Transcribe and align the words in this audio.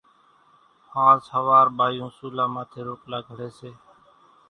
هانز 0.91 1.23
ۿوار 1.33 1.67
ٻايوُن 1.77 2.11
سُولا 2.17 2.45
ماٿيَ 2.53 2.79
روٽلا 2.87 3.19
گھڙيَ 3.27 3.49
سي۔ 3.57 3.71